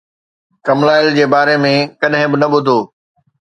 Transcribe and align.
ڪملاٿل 0.65 1.07
جي 1.17 1.25
باري 1.33 1.55
۾ 1.65 1.73
ڪڏهن 1.99 2.25
به 2.31 2.37
نه 2.41 2.47
ٻڌو 2.51 2.77